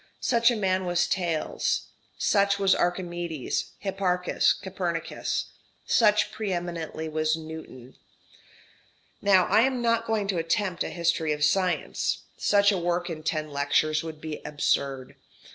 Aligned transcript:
Such 0.19 0.49
a 0.49 0.55
man 0.55 0.85
was 0.87 1.05
Thales. 1.05 1.89
Such 2.17 2.57
was 2.57 2.73
Archimedes, 2.73 3.73
Hipparchus, 3.77 4.51
Copernicus. 4.53 5.51
Such 5.85 6.31
pre 6.31 6.51
eminently 6.51 7.07
was 7.07 7.35
Newton. 7.37 7.95
Now 9.21 9.45
I 9.45 9.59
am 9.61 9.79
not 9.83 10.07
going 10.07 10.27
to 10.29 10.39
attempt 10.39 10.83
a 10.83 10.89
history 10.89 11.33
of 11.33 11.43
science. 11.43 12.23
Such 12.35 12.71
a 12.71 12.79
work 12.79 13.11
in 13.11 13.21
ten 13.21 13.51
lectures 13.51 14.01
would 14.01 14.19
be 14.19 14.41
absurd. 14.43 15.17